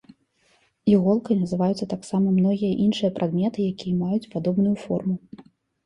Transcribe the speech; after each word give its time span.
Іголкай 0.93 1.35
называюцца 1.43 1.89
таксама 1.93 2.27
многія 2.39 2.73
іншыя 2.87 3.15
прадметы, 3.21 3.71
якія 3.77 3.93
маюць 4.05 4.29
падобную 4.37 4.77
форму. 4.87 5.15